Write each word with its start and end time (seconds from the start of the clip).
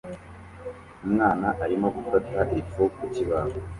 Umwana 1.05 1.47
arimo 1.63 1.87
gufata 1.95 2.41
ifu 2.61 2.83
ku 2.95 3.05
kibaho 3.13 3.55